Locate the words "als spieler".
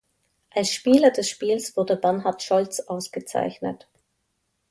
0.49-1.11